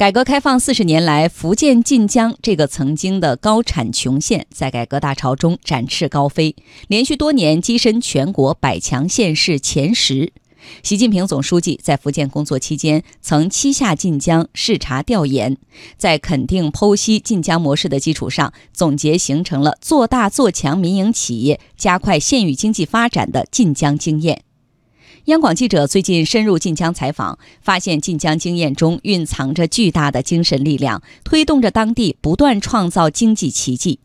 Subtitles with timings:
[0.00, 6.56] 改革开放四十年来，福建晋江这个曾经的高产穷县，在改革大潮中展翅高飞，
[6.88, 10.32] 连续多年跻身全国百强县市前十。
[10.82, 15.58] 习近平总书记在福建工作期间，曾七下晋江视察调研，
[15.98, 24.44] 在肯定剖析晋江模式的基础上，总结形成了做大做强民营企业、加快县域经济发展的晋江经验。
[25.26, 34.00] 央广记者最近深入晋江采访，发现晋江经验中蕴藏着巨大的精神力量，推动着当地不断创造经济奇迹。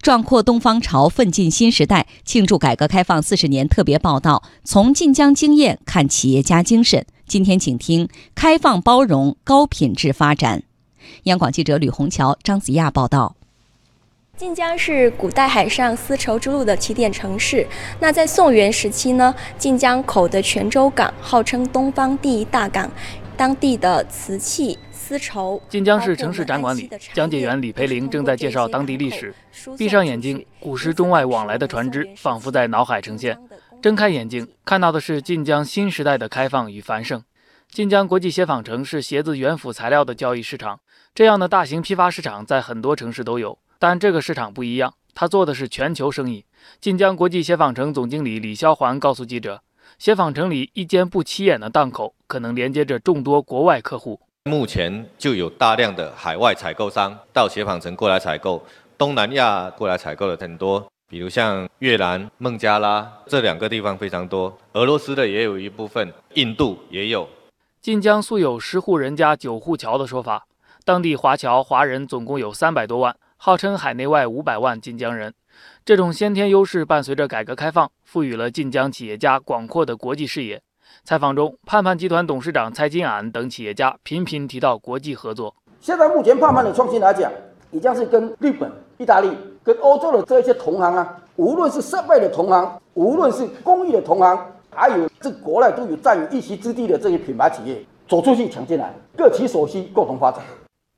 [0.00, 7.04] 壮阔东方潮，奋进新时代，庆祝改革开放四十年特别报道：从晋江经验看企业家精神。
[7.26, 10.62] 今天请听开放包容、高品质发展。
[11.24, 13.36] 央广记者吕红桥、张子亚报道。
[14.40, 17.66] 晋江是古代海上丝绸之路的起点城市。
[18.00, 22.90] 那在宋元时期呢，晋江口的泉州港号称东方第一大港，
[23.36, 25.60] 当地的瓷器、丝绸。
[25.68, 29.34] 晋江市城市展馆里，讲解员李培林正在介绍当地历史。
[29.76, 33.34] 闭上眼睛，古时中外往来的船只仿佛在脑海呈现；
[33.82, 37.22] 睁开眼睛，看到的是晋江新时代的开放与繁盛。
[37.70, 40.80] 晋江国际鞋纺城是鞋子原辅材料的交易市场，
[41.14, 43.58] 这样的大型批发市场在很多城市都有。
[43.80, 46.44] 但这个市场不一样，他做的是全球生意。
[46.82, 49.62] 晋江国际鞋纺城总经理李霄环告诉记者，
[49.98, 54.20] 鞋纺城里一间不起眼的档口，可能连接着众多国外客户。
[54.44, 58.62] 目前就有大量的海外采购商到鞋纺城过来采购，
[58.98, 67.26] 东南亚过来采购的很多，比如像越南、孟加拉这两个地方非常多，俄罗斯的也有一部分，印度也有。
[67.80, 70.46] 晋江素有十户人家九户侨的说法，
[70.84, 73.16] 当地华侨华人总共有三百多万。
[73.42, 75.32] 号称海内外五百万晋江人，
[75.82, 80.60] 这种先天优势伴随着改革开放，赋予了晋江企业家广阔的国际视野。
[81.04, 85.54] 采访中，盼盼集团董事长蔡金安等企业家频频提到国际合作。
[85.80, 87.32] 现在目前盼盼的创新来讲，
[87.70, 89.30] 已经是跟日本、意大利、
[89.64, 94.38] 跟欧洲的这些同行啊，无论是设备的同行，无论是工艺的同行，
[94.68, 100.42] 还有这国内都有占有一席之地的这些品牌企业，走出去抢进来，各取所需，共同发展。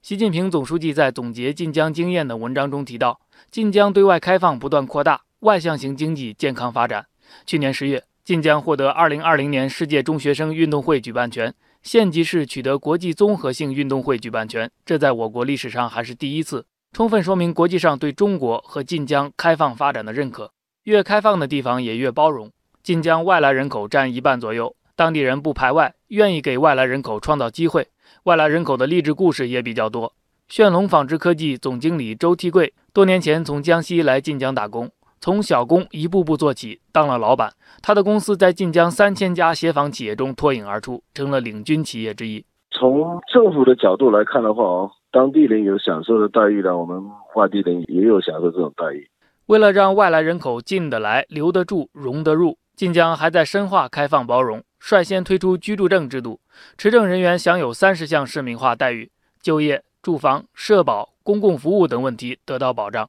[0.00, 3.20] 习近平总书记在总结晋江经验的文章中提到，
[3.50, 7.04] 晋江对外开放不断扩大，外向型经济健康发展。
[7.44, 20.52] 去年十月，晋江获得2020年世界中学生运动会举办权，县级市取得国际综合性运动会举办权，这在我国历史上还是第一次，充分说明国际上对中国和晋江开放发展的认可。
[20.84, 22.50] 越开放的地方也越包容。
[22.82, 27.86] 晋江外来人口占一半左右，当地人不排外，愿意给外来人口创造机会。
[28.24, 30.12] 外来人口的励志故事也比较多。
[30.48, 37.52] 炫龙纺织科技总经理周替贵多年前从江西来晋江打工，从小工一步步做起，当了老板。
[37.80, 42.44] 他的公司在晋江三千家鞋纺企业中脱颖而出，成了领军企业之一。
[42.72, 47.00] 从政府的角度来看的话，哦，当地人有享受的待遇呢，我们
[47.36, 49.08] 外地人也有享受这种待遇。
[49.46, 54.60] 为了让外来人口进得来、留得住、融得入，晋江还在深化开放包容。
[54.78, 56.40] 率先推出居住证制度，
[56.76, 59.10] 持证人员享有三十项市民化待遇，
[59.42, 63.08] 就业、住房、社保、公共服务等问题得到保障。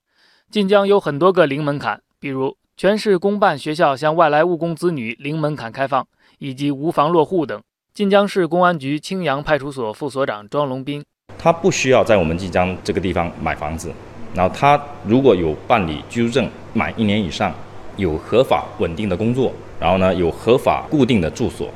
[0.52, 6.07] 晋江有很多个零门槛，比如全市公办学校向外来务工子女零门槛开放，
[6.40, 7.62] 以及无房落户等。
[7.94, 11.03] 晋江市公安局青阳派出所副所长庄龙斌，
[11.38, 13.91] 他不需要在我们晋江这个地方买房子，
[14.34, 17.53] 然后他如果有办理居住证满一年以上，
[18.00, 19.54] 有合法稳定的工作。
[19.80, 21.70] 然后呢，有合法固定的住所，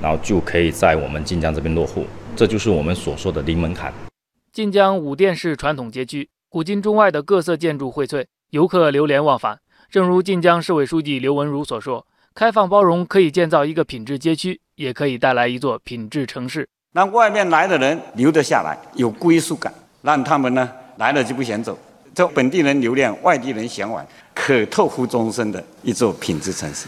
[0.00, 3.92] 然后就可以在我们晋江这边落户，这就是我们所说的零门槛。
[4.50, 9.58] 晋江五店市传统街区，古今中外的各色建筑荟萃，游客流连忘返。
[9.90, 19.70] 正如晋江市委书记刘文儒所说：“开放包容可以建造一个品质街区，也可以带来一座品质城市，让外面来的人留得下来，有归属感，
[20.00, 21.76] 让他们呢来了就不想走。
[22.28, 26.86] 本地人留恋，外地人向往，可托付终身的一座品质城市。”